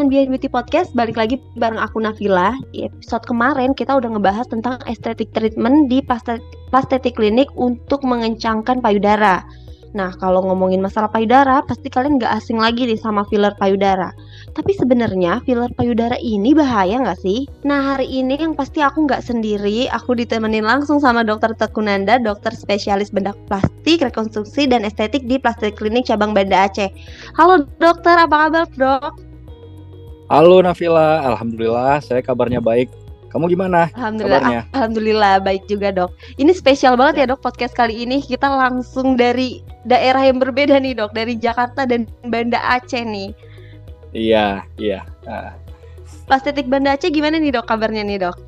[0.00, 2.56] teman Behind Beauty Podcast, balik lagi bareng aku Nafila.
[2.72, 6.00] Di episode kemarin kita udah ngebahas tentang estetik treatment di
[6.72, 9.44] plastetik klinik untuk mengencangkan payudara.
[9.92, 14.08] Nah, kalau ngomongin masalah payudara, pasti kalian nggak asing lagi nih sama filler payudara.
[14.56, 17.44] Tapi sebenarnya filler payudara ini bahaya nggak sih?
[17.68, 22.56] Nah, hari ini yang pasti aku nggak sendiri, aku ditemenin langsung sama dokter Tekunanda, dokter
[22.56, 26.88] spesialis bedak plastik, rekonstruksi, dan estetik di Plastik Klinik Cabang Banda Aceh.
[27.36, 29.29] Halo dokter, apa kabar dok?
[30.30, 32.86] Halo Nafila, Alhamdulillah saya kabarnya baik.
[33.34, 33.90] Kamu gimana?
[33.98, 34.62] Alhamdulillah, kabarnya?
[34.70, 36.14] alhamdulillah baik juga dok.
[36.38, 39.58] Ini spesial banget ya dok podcast kali ini kita langsung dari
[39.90, 43.34] daerah yang berbeda nih dok, dari Jakarta dan Banda Aceh nih.
[44.14, 45.02] Iya, iya.
[45.26, 45.50] Uh.
[46.30, 48.38] Plastetik Banda Aceh gimana nih dok kabarnya nih dok?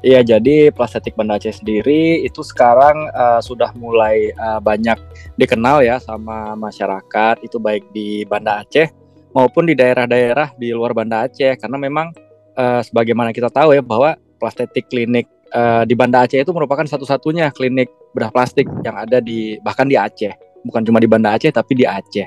[0.00, 4.96] Iya, jadi plastetik Banda Aceh sendiri itu sekarang uh, sudah mulai uh, banyak
[5.36, 8.88] dikenal ya sama masyarakat, itu baik di Banda Aceh
[9.32, 12.12] maupun di daerah-daerah di luar Banda Aceh karena memang
[12.56, 17.52] uh, sebagaimana kita tahu ya bahwa plastetik klinik uh, di Banda Aceh itu merupakan satu-satunya
[17.52, 20.32] klinik bedah plastik yang ada di bahkan di Aceh
[20.66, 22.26] bukan cuma di Banda Aceh tapi di Aceh.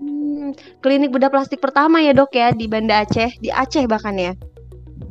[0.00, 4.32] Hmm, klinik bedah plastik pertama ya dok ya di Banda Aceh di Aceh bahkan ya.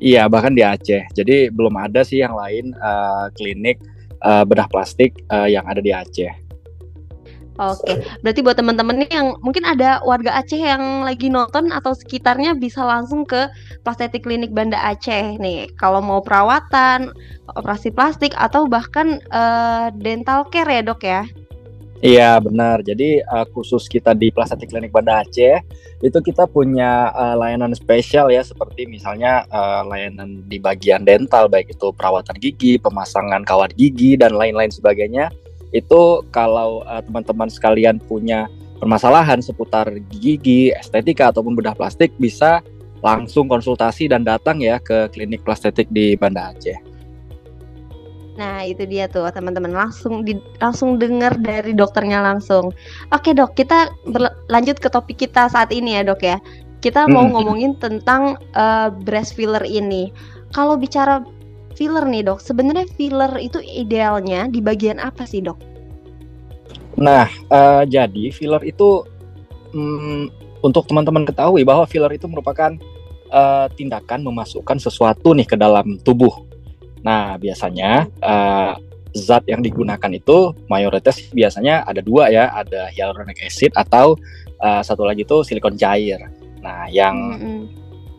[0.04, 1.08] Iya bahkan di Aceh.
[1.16, 3.80] Jadi belum ada sih yang lain uh, klinik
[4.26, 6.43] uh, bedah plastik uh, yang ada di Aceh.
[7.54, 12.58] Oke, berarti buat teman-teman nih yang mungkin ada warga Aceh yang lagi nonton atau sekitarnya
[12.58, 13.46] bisa langsung ke
[13.86, 15.70] Plastetik Klinik Banda Aceh nih.
[15.78, 17.14] Kalau mau perawatan,
[17.54, 21.22] operasi plastik atau bahkan uh, dental care ya dok ya?
[22.02, 22.82] Iya benar.
[22.82, 25.62] Jadi uh, khusus kita di Plastetik Klinik Banda Aceh
[26.02, 31.70] itu kita punya uh, layanan spesial ya seperti misalnya uh, layanan di bagian dental baik
[31.70, 35.30] itu perawatan gigi, pemasangan kawat gigi dan lain-lain sebagainya
[35.74, 38.46] itu kalau uh, teman-teman sekalian punya
[38.78, 42.62] permasalahan seputar gigi, estetika ataupun bedah plastik bisa
[43.04, 46.94] langsung konsultasi dan datang ya ke klinik plastetik di Banda Aceh.
[48.34, 52.74] Nah itu dia tuh teman-teman langsung di, langsung dengar dari dokternya langsung.
[53.14, 56.38] Oke dok kita berlanjut ke topik kita saat ini ya dok ya.
[56.82, 57.34] Kita mau hmm.
[57.38, 60.12] ngomongin tentang uh, breast filler ini.
[60.52, 61.24] Kalau bicara
[61.74, 65.58] filler nih dok, sebenarnya filler itu idealnya di bagian apa sih dok?
[66.98, 69.04] Nah, uh, jadi filler itu
[69.74, 70.30] um,
[70.62, 72.78] untuk teman-teman ketahui bahwa filler itu merupakan
[73.34, 76.32] uh, tindakan memasukkan sesuatu nih ke dalam tubuh.
[77.04, 78.78] Nah, biasanya uh,
[79.14, 84.16] zat yang digunakan itu mayoritas biasanya ada dua ya, ada hyaluronic acid atau
[84.62, 86.22] uh, satu lagi itu silikon cair.
[86.64, 87.62] Nah, yang mm -hmm.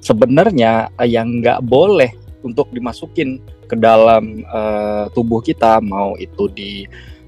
[0.05, 6.85] sebenarnya uh, yang nggak boleh untuk dimasukin ke dalam uh, tubuh kita mau itu di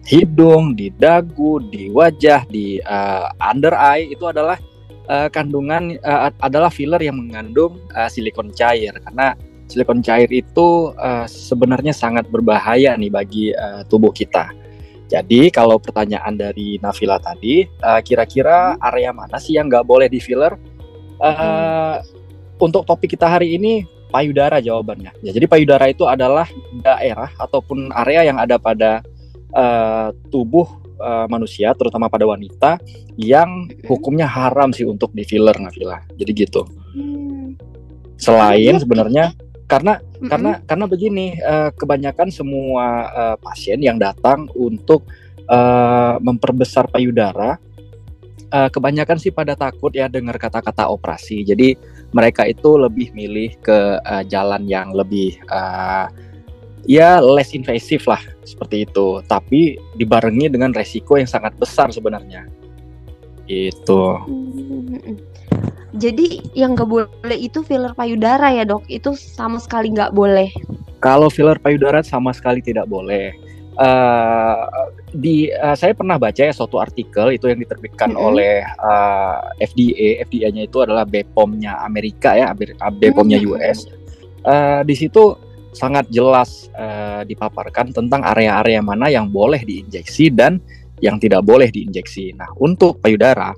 [0.07, 4.55] hidung, di dagu, di wajah, di uh, under eye itu adalah
[5.11, 9.35] uh, kandungan uh, adalah filler yang mengandung uh, silikon cair karena
[9.67, 14.55] silikon cair itu uh, sebenarnya sangat berbahaya nih bagi uh, tubuh kita.
[15.07, 17.63] Jadi kalau pertanyaan dari Nafila tadi,
[18.03, 20.59] kira-kira uh, area mana sih yang nggak boleh di filler?
[21.23, 21.95] Uh, hmm.
[22.59, 25.13] Untuk topik kita hari ini payudara jawabannya.
[25.23, 26.47] Ya, jadi payudara itu adalah
[26.83, 29.03] daerah ataupun area yang ada pada
[29.53, 30.67] uh, tubuh
[31.01, 32.79] uh, manusia, terutama pada wanita,
[33.17, 36.01] yang hukumnya haram sih untuk di filler Nafila.
[36.17, 36.63] Jadi gitu.
[36.97, 37.57] Hmm.
[38.17, 39.37] Selain sebenarnya
[39.67, 40.29] karena mm-hmm.
[40.31, 45.05] karena karena begini, uh, kebanyakan semua uh, pasien yang datang untuk
[45.51, 47.59] uh, memperbesar payudara
[48.53, 51.43] uh, kebanyakan sih pada takut ya dengar kata-kata operasi.
[51.47, 51.75] Jadi
[52.13, 56.11] mereka itu lebih milih ke uh, jalan yang lebih uh,
[56.87, 59.23] ya less invasif lah seperti itu.
[59.27, 62.47] Tapi dibarengi dengan resiko yang sangat besar sebenarnya.
[63.47, 64.19] Itu.
[64.27, 65.19] Hmm.
[65.97, 68.85] Jadi yang nggak boleh itu filler payudara ya dok?
[68.91, 70.53] Itu sama sekali nggak boleh.
[71.01, 73.33] Kalau filler payudara sama sekali tidak boleh
[73.77, 74.65] uh,
[75.13, 78.29] di uh, saya pernah baca ya suatu artikel itu yang diterbitkan mm -hmm.
[78.29, 83.55] oleh uh, FDA, FDA-nya itu adalah BPOM-nya Amerika ya, BPOM-nya mm -hmm.
[83.57, 83.79] US.
[84.47, 85.35] Uh, di situ
[85.77, 90.57] sangat jelas uh, dipaparkan tentang area-area mana yang boleh diinjeksi dan
[91.05, 92.33] yang tidak boleh diinjeksi.
[92.33, 93.53] Nah, untuk payudara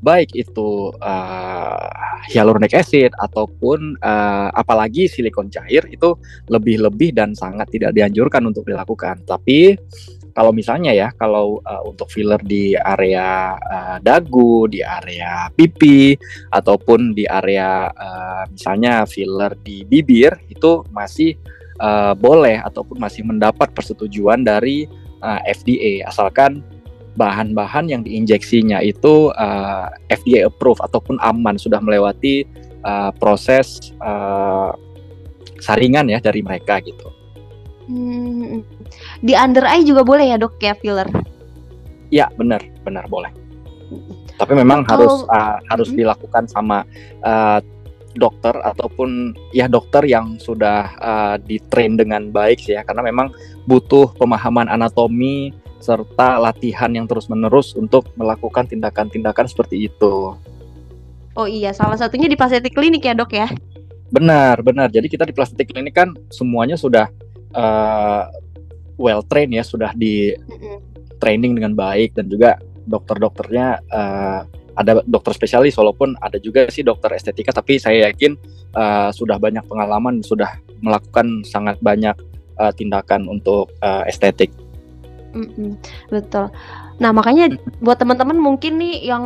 [0.00, 1.88] baik itu uh,
[2.28, 6.16] hyaluronic acid ataupun uh, apalagi silikon cair itu
[6.50, 9.22] lebih-lebih dan sangat tidak dianjurkan untuk dilakukan.
[9.24, 9.78] Tapi
[10.36, 16.12] kalau misalnya ya, kalau uh, untuk filler di area uh, dagu, di area pipi
[16.52, 21.40] ataupun di area uh, misalnya filler di bibir itu masih
[21.80, 24.84] uh, boleh ataupun masih mendapat persetujuan dari
[25.24, 26.60] uh, FDA asalkan
[27.16, 32.44] bahan-bahan yang diinjeksinya itu uh, eh, FDA approve ataupun aman sudah melewati
[32.84, 34.70] uh, proses uh,
[35.58, 37.08] saringan ya dari mereka gitu.
[37.86, 38.66] Hmm,
[39.24, 41.08] di under eye juga boleh ya dok ya filler?
[42.12, 43.32] Ya benar benar boleh.
[44.36, 45.98] Tapi memang harus uh, harus hmm.
[46.04, 46.84] dilakukan sama
[47.24, 47.64] uh,
[48.16, 53.30] dokter ataupun ya dokter yang sudah uh, ditrain dengan baik sih ya karena memang
[53.68, 60.34] butuh pemahaman anatomi serta latihan yang terus-menerus untuk melakukan tindakan-tindakan seperti itu.
[61.36, 63.48] Oh iya, salah satunya di plastik klinik ya, Dok ya.
[64.08, 64.88] Benar, benar.
[64.88, 67.12] Jadi kita di plastik klinik kan semuanya sudah
[67.52, 68.24] uh,
[68.96, 70.32] well trained ya, sudah di
[71.20, 72.56] training dengan baik dan juga
[72.86, 74.40] dokter-dokternya uh,
[74.76, 78.36] ada dokter spesialis walaupun ada juga sih dokter estetika tapi saya yakin
[78.76, 82.12] uh, sudah banyak pengalaman sudah melakukan sangat banyak
[82.60, 84.52] uh, tindakan untuk uh, estetik.
[85.36, 85.76] Mm-mm,
[86.08, 86.48] betul.
[86.96, 87.52] Nah makanya
[87.84, 89.24] buat teman-teman mungkin nih yang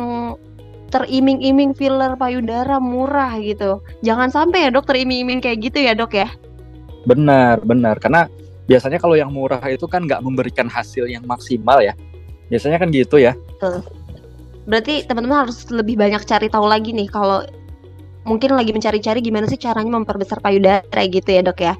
[0.91, 6.27] teriming-iming filler payudara murah gitu, jangan sampai ya dok teriming-iming kayak gitu ya dok ya.
[7.07, 8.27] Benar benar karena
[8.67, 11.95] biasanya kalau yang murah itu kan nggak memberikan hasil yang maksimal ya.
[12.51, 13.31] Biasanya kan gitu ya.
[13.55, 13.87] Betul
[14.65, 17.41] berarti teman-teman harus lebih banyak cari tahu lagi nih kalau
[18.21, 21.73] mungkin lagi mencari-cari gimana sih caranya memperbesar payudara gitu ya dok ya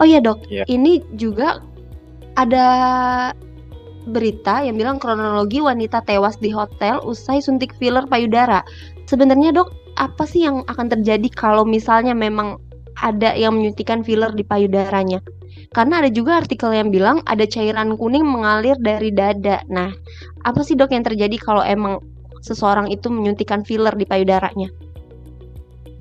[0.00, 0.64] oh iya dok yeah.
[0.64, 1.60] ini juga
[2.40, 2.66] ada
[4.04, 8.60] berita yang bilang kronologi wanita tewas di hotel usai suntik filler payudara
[9.08, 12.60] sebenarnya dok apa sih yang akan terjadi kalau misalnya memang
[13.00, 15.22] ada yang menyuntikkan filler di payudaranya
[15.74, 19.66] karena ada juga artikel yang bilang ada cairan kuning mengalir dari dada.
[19.66, 19.90] Nah,
[20.46, 21.98] apa sih dok yang terjadi kalau emang
[22.46, 24.70] seseorang itu menyuntikkan filler di payudaranya?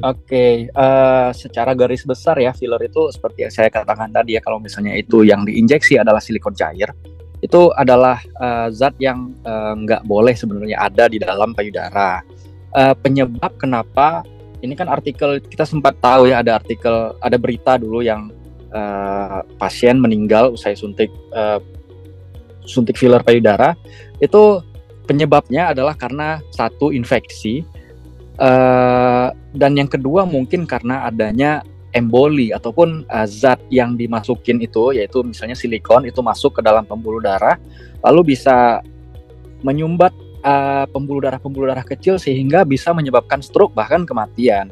[0.04, 4.36] Oke, okay, uh, eh, secara garis besar ya filler itu seperti yang saya katakan tadi
[4.36, 6.92] ya kalau misalnya itu yang diinjeksi adalah silikon cair,
[7.44, 12.24] itu adalah uh, zat yang uh, nggak boleh sebenarnya ada di dalam payudara.
[12.72, 14.24] Uh, penyebab kenapa
[14.64, 18.32] ini kan artikel kita sempat tahu ya ada artikel ada berita dulu yang
[18.72, 21.60] uh, pasien meninggal usai suntik uh,
[22.64, 23.76] suntik filler payudara
[24.24, 24.64] itu
[25.04, 27.68] penyebabnya adalah karena satu infeksi
[28.40, 31.62] uh, dan yang kedua mungkin karena adanya
[31.94, 37.22] emboli ataupun uh, zat yang dimasukin itu yaitu misalnya silikon itu masuk ke dalam pembuluh
[37.22, 37.56] darah
[38.02, 38.82] lalu bisa
[39.64, 40.12] menyumbat
[40.44, 44.70] uh, pembuluh darah pembuluh darah kecil sehingga bisa menyebabkan stroke bahkan kematian.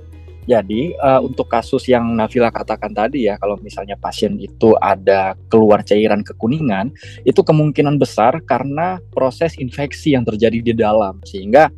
[0.50, 5.86] Jadi uh, untuk kasus yang Nafila katakan tadi ya, kalau misalnya pasien itu ada keluar
[5.86, 6.90] cairan kekuningan,
[7.24, 11.70] itu kemungkinan besar karena proses infeksi yang terjadi di dalam, sehingga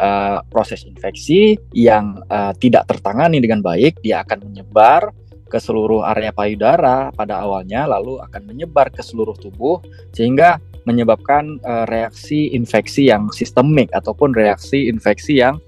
[0.00, 5.12] uh, proses infeksi yang uh, tidak tertangani dengan baik, dia akan menyebar
[5.50, 9.82] ke seluruh area payudara pada awalnya, lalu akan menyebar ke seluruh tubuh,
[10.16, 10.56] sehingga
[10.88, 15.60] menyebabkan uh, reaksi infeksi yang sistemik ataupun reaksi infeksi yang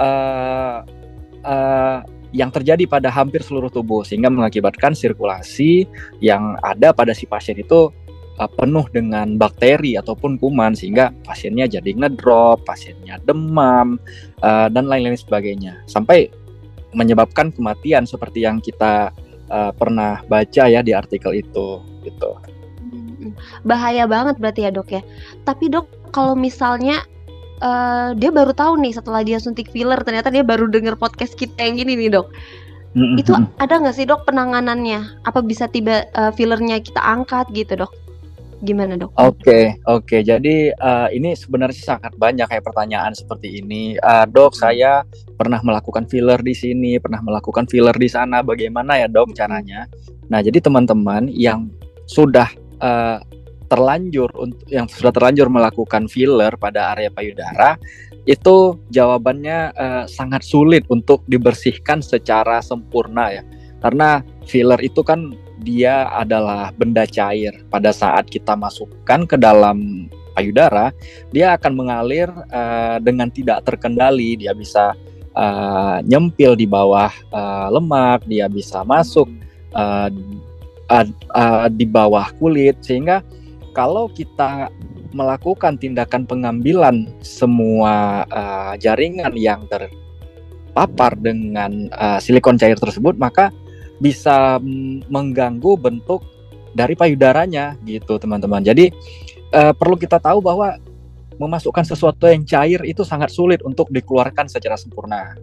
[0.00, 0.80] uh,
[1.44, 2.00] uh,
[2.34, 5.86] yang terjadi pada hampir seluruh tubuh sehingga mengakibatkan sirkulasi
[6.18, 7.94] yang ada pada si pasien itu
[8.38, 13.98] uh, penuh dengan bakteri ataupun kuman sehingga pasiennya jadi ngedrop, pasiennya demam
[14.42, 16.30] uh, dan lain-lain sebagainya sampai
[16.94, 19.10] menyebabkan kematian seperti yang kita
[19.50, 22.30] uh, pernah baca ya di artikel itu gitu.
[22.78, 23.34] Hmm,
[23.66, 25.02] bahaya banget berarti ya dok ya.
[25.42, 27.02] Tapi dok kalau misalnya
[27.62, 31.54] uh, dia baru tahu nih setelah dia suntik filler ternyata dia baru denger podcast kita
[31.58, 32.30] yang gini nih dok
[32.94, 33.20] mm-hmm.
[33.20, 37.92] itu ada nggak sih dok penanganannya apa bisa tiba uh, fillernya kita angkat gitu dok
[38.64, 39.12] gimana dok?
[39.14, 40.20] Oke okay, oke okay.
[40.24, 45.04] jadi uh, ini sebenarnya sangat banyak kayak pertanyaan seperti ini uh, dok saya
[45.36, 49.84] pernah melakukan filler di sini pernah melakukan filler di sana bagaimana ya dok caranya?
[50.32, 51.68] Nah jadi teman-teman yang
[52.08, 52.48] sudah
[52.80, 53.20] uh,
[53.68, 57.76] terlanjur untuk yang sudah terlanjur melakukan filler pada area payudara
[58.24, 63.42] itu jawabannya uh, sangat sulit untuk dibersihkan secara sempurna ya
[63.84, 67.64] karena filler itu kan dia adalah benda cair.
[67.72, 70.06] Pada saat kita masukkan ke dalam
[70.36, 70.90] payudara
[71.30, 74.36] dia akan mengalir uh, dengan tidak terkendali.
[74.36, 74.92] Dia bisa
[75.32, 79.26] uh, nyempil di bawah uh, lemak dia bisa masuk
[79.72, 80.12] uh,
[80.92, 82.76] uh, uh, di bawah kulit.
[82.84, 83.24] Sehingga
[83.72, 84.68] kalau kita
[85.14, 93.54] melakukan tindakan pengambilan semua uh, jaringan yang terpapar dengan uh, silikon cair tersebut, maka
[94.02, 94.58] bisa
[95.08, 96.22] mengganggu bentuk
[96.74, 98.60] dari payudaranya gitu teman-teman.
[98.60, 98.90] Jadi
[99.54, 100.74] uh, perlu kita tahu bahwa
[101.38, 105.34] memasukkan sesuatu yang cair itu sangat sulit untuk dikeluarkan secara sempurna.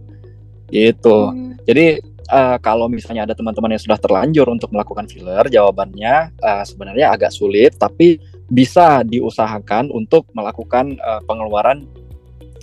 [0.72, 1.18] Gitu.
[1.32, 1.60] Hmm.
[1.68, 2.00] Jadi
[2.32, 7.32] uh, kalau misalnya ada teman-teman yang sudah terlanjur untuk melakukan filler, jawabannya uh, sebenarnya agak
[7.36, 8.20] sulit, tapi
[8.52, 11.88] bisa diusahakan untuk melakukan uh, pengeluaran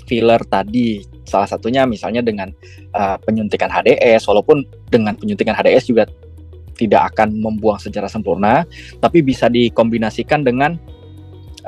[0.09, 2.49] filler tadi salah satunya misalnya dengan
[2.97, 6.09] uh, penyuntikan HDS walaupun dengan penyuntikan HDS juga
[6.79, 8.65] tidak akan membuang secara sempurna
[8.99, 10.81] tapi bisa dikombinasikan dengan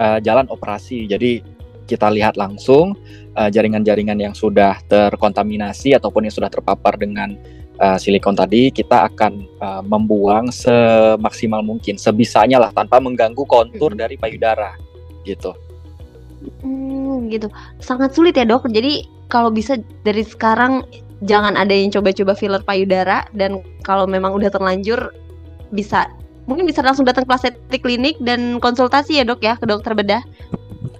[0.00, 1.44] uh, jalan operasi jadi
[1.90, 2.94] kita lihat langsung
[3.34, 7.34] jaringan-jaringan uh, yang sudah terkontaminasi ataupun yang sudah terpapar dengan
[7.80, 14.20] uh, silikon tadi kita akan uh, membuang semaksimal mungkin sebisanya lah tanpa mengganggu kontur dari
[14.20, 14.76] payudara
[15.24, 15.56] gitu.
[16.60, 17.48] Hmm, gitu.
[17.80, 18.68] Sangat sulit ya dok.
[18.68, 20.82] Jadi kalau bisa dari sekarang
[21.22, 25.14] jangan ada yang coba-coba filler payudara dan kalau memang udah terlanjur
[25.70, 26.10] bisa
[26.50, 30.22] mungkin bisa langsung datang ke plastik klinik dan konsultasi ya dok ya ke dokter bedah.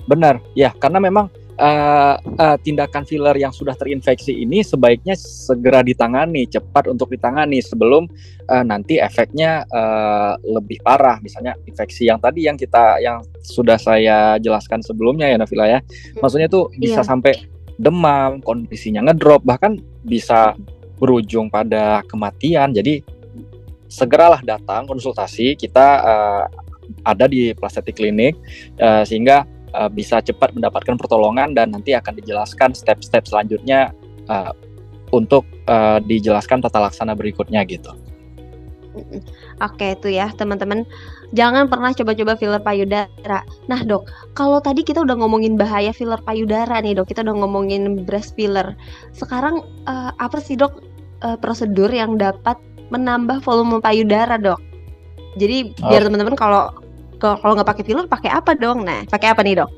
[0.07, 1.27] Benar, ya karena memang
[1.61, 8.09] uh, uh, tindakan filler yang sudah terinfeksi ini sebaiknya segera ditangani, cepat untuk ditangani sebelum
[8.51, 11.21] uh, nanti efeknya uh, lebih parah.
[11.21, 15.79] Misalnya infeksi yang tadi yang kita yang sudah saya jelaskan sebelumnya ya Navila ya.
[15.79, 16.21] Hmm.
[16.25, 17.07] Maksudnya tuh bisa yeah.
[17.07, 17.35] sampai
[17.81, 20.53] demam, kondisinya ngedrop, bahkan bisa
[21.01, 22.77] berujung pada kematian.
[22.77, 23.01] Jadi
[23.89, 26.45] segeralah datang konsultasi kita uh,
[27.09, 28.37] ada di plastik klinik
[28.79, 33.97] uh, sehingga uh, bisa cepat mendapatkan pertolongan dan nanti akan dijelaskan step-step selanjutnya
[34.29, 34.53] uh,
[35.11, 37.91] untuk uh, dijelaskan tata laksana berikutnya gitu.
[39.63, 40.83] Oke itu ya teman-teman
[41.31, 46.83] Jangan pernah coba-coba filler payudara Nah dok Kalau tadi kita udah ngomongin bahaya filler payudara
[46.83, 48.75] nih dok Kita udah ngomongin breast filler
[49.15, 50.83] Sekarang uh, apa sih dok
[51.23, 52.59] uh, Prosedur yang dapat
[52.91, 54.59] menambah volume payudara dok
[55.39, 55.95] Jadi oh.
[55.95, 56.75] biar teman-teman kalau
[57.21, 58.83] kalau nggak pakai filler pakai apa dong?
[58.83, 59.71] Nah, pakai apa nih dok?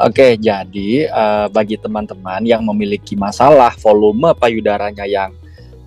[0.00, 5.30] Oke, jadi uh, bagi teman-teman yang memiliki masalah volume payudaranya yang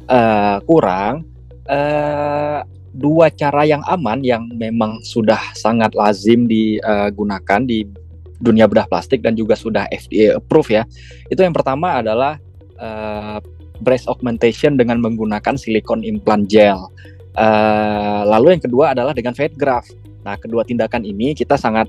[0.05, 1.25] uh, kurang,
[1.65, 2.61] uh,
[2.93, 7.83] dua cara yang aman yang memang sudah sangat lazim digunakan di
[8.43, 10.83] dunia bedah plastik dan juga sudah FDA approve ya.
[11.31, 12.37] Itu yang pertama adalah
[12.75, 13.39] uh,
[13.79, 16.91] breast augmentation dengan menggunakan silikon implant gel.
[17.33, 19.95] Uh, lalu yang kedua adalah dengan fat graft.
[20.23, 21.87] Nah, kedua tindakan ini kita sangat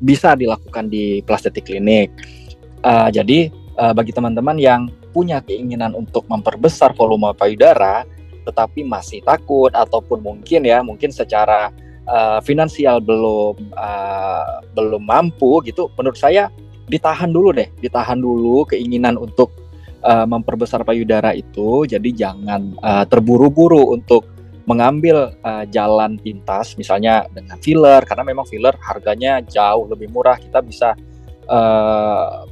[0.00, 2.10] bisa dilakukan di plastik klinik.
[2.84, 8.04] Uh, jadi uh, bagi teman-teman yang punya keinginan untuk memperbesar volume payudara,
[8.46, 11.74] tetapi masih takut ataupun mungkin ya mungkin secara
[12.06, 16.48] uh, finansial belum uh, belum mampu gitu, menurut saya
[16.86, 19.50] ditahan dulu deh, ditahan dulu keinginan untuk
[20.06, 21.84] uh, memperbesar payudara itu.
[21.84, 24.24] Jadi jangan uh, terburu-buru untuk
[24.66, 30.58] mengambil uh, jalan pintas misalnya dengan filler karena memang filler harganya jauh lebih murah kita
[30.58, 30.90] bisa
[31.46, 32.42] uh,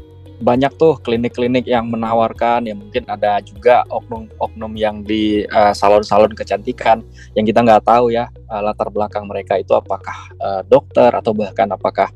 [0.42, 7.06] banyak tuh klinik-klinik yang menawarkan ya mungkin ada juga oknum-oknum yang di uh, salon-salon kecantikan
[7.38, 11.70] yang kita nggak tahu ya uh, latar belakang mereka itu apakah uh, dokter atau bahkan
[11.70, 12.10] apakah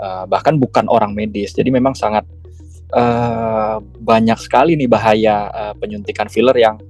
[0.00, 1.52] uh, bahkan bukan orang medis.
[1.52, 2.24] Jadi memang sangat
[2.96, 6.80] uh, banyak sekali nih bahaya uh, penyuntikan filler yang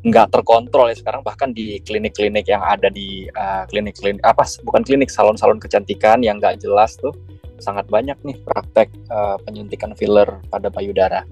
[0.00, 5.12] nggak terkontrol ya sekarang bahkan di klinik-klinik yang ada di uh, klinik-klinik apa bukan klinik
[5.12, 7.12] salon-salon kecantikan yang nggak jelas tuh
[7.60, 11.22] sangat banyak nih praktek uh, penyuntikan filler pada payudara.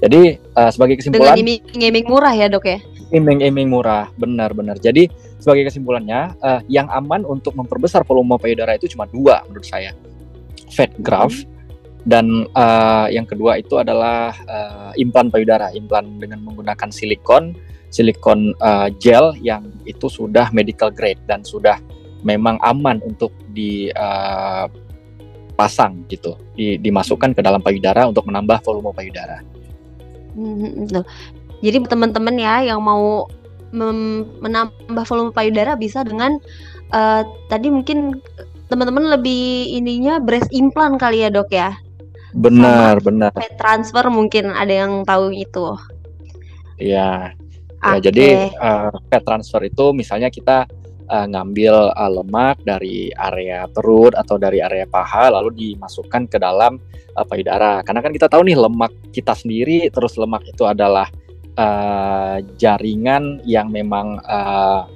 [0.00, 2.78] Jadi uh, sebagai kesimpulan dengan iming-iming murah ya dok ya?
[3.14, 4.76] Iming-iming murah, benar-benar.
[4.82, 5.08] Jadi
[5.40, 9.94] sebagai kesimpulannya uh, yang aman untuk memperbesar volume payudara itu cuma dua menurut saya,
[10.68, 11.50] fat graft hmm.
[12.04, 17.56] dan uh, yang kedua itu adalah uh, implan payudara, implan dengan menggunakan silikon
[17.90, 21.78] silikon uh, gel yang itu sudah medical grade dan sudah
[22.26, 24.95] memang aman untuk dipasang uh,
[26.12, 29.40] gitu, di, dimasukkan ke dalam payudara untuk menambah volume payudara.
[30.36, 30.84] Hmm,
[31.64, 33.24] Jadi teman-teman ya yang mau
[33.72, 36.36] menambah volume payudara bisa dengan
[36.92, 38.20] uh, tadi mungkin
[38.68, 41.72] teman-teman lebih ininya breast implant kali ya dok ya.
[42.36, 43.32] Benar, Sama benar.
[43.56, 45.72] Transfer mungkin ada yang tahu itu.
[46.76, 47.32] Iya,
[47.86, 48.90] Ya, jadi uh,
[49.22, 50.66] transfer itu misalnya kita
[51.08, 56.78] uh, ngambil uh, lemak dari area perut atau dari area paha lalu dimasukkan ke dalam
[57.16, 57.82] uh, payudara.
[57.82, 61.08] Karena kan kita tahu nih lemak kita sendiri terus lemak itu adalah
[61.56, 64.86] uh, jaringan yang memang uh,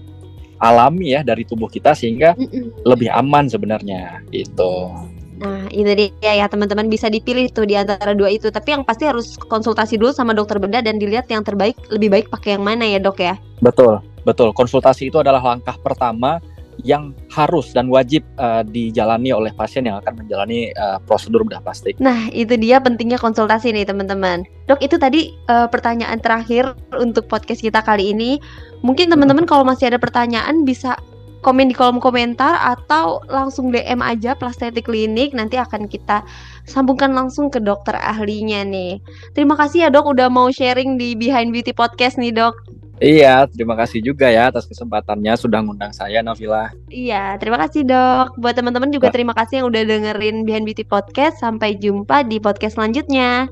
[0.60, 2.64] alami ya dari tubuh kita sehingga mm -mm.
[2.84, 4.92] lebih aman sebenarnya gitu.
[5.40, 8.52] Nah, itu dia ya teman-teman bisa dipilih tuh di antara dua itu.
[8.52, 12.26] Tapi yang pasti harus konsultasi dulu sama dokter bedah dan dilihat yang terbaik lebih baik
[12.28, 13.40] pakai yang mana ya, Dok ya.
[13.64, 14.52] Betul, betul.
[14.52, 16.38] Konsultasi itu adalah langkah pertama
[16.80, 21.96] yang harus dan wajib uh, dijalani oleh pasien yang akan menjalani uh, prosedur bedah plastik.
[22.00, 24.48] Nah, itu dia pentingnya konsultasi nih teman-teman.
[24.64, 28.40] Dok, itu tadi uh, pertanyaan terakhir untuk podcast kita kali ini.
[28.80, 30.96] Mungkin teman-teman kalau masih ada pertanyaan bisa
[31.40, 36.20] komen di kolom komentar atau langsung DM aja Plastetik Klinik nanti akan kita
[36.68, 39.00] sambungkan langsung ke dokter ahlinya nih.
[39.32, 42.79] Terima kasih ya dok udah mau sharing di Behind Beauty Podcast nih dok.
[43.00, 46.68] Iya, terima kasih juga ya atas kesempatannya sudah ngundang saya Navila.
[46.92, 48.36] Iya, terima kasih dok.
[48.36, 51.40] Buat teman-teman juga terima kasih yang udah dengerin Behind Beauty Podcast.
[51.40, 53.48] Sampai jumpa di podcast selanjutnya.